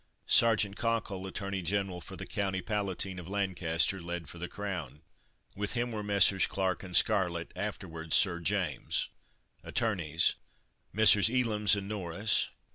Sergeant 0.25 0.75
Cockle, 0.77 1.27
Attorney 1.27 1.61
General 1.61 2.01
for 2.01 2.15
the 2.15 2.25
County 2.25 2.59
Palatine 2.59 3.19
of 3.19 3.27
Lancaster, 3.27 3.99
led 3.99 4.27
for 4.27 4.39
the 4.39 4.47
crown; 4.47 5.03
with 5.55 5.73
him 5.73 5.91
were 5.91 6.01
Messrs. 6.01 6.47
Clark 6.47 6.81
and 6.81 6.95
Scarlett 6.97 7.51
(afterwards 7.55 8.15
Sir 8.15 8.39
James); 8.39 9.09
attorneys, 9.63 10.33
Messrs. 10.91 11.29
Ellames 11.29 11.75
and 11.75 11.87
Norris. 11.87 12.49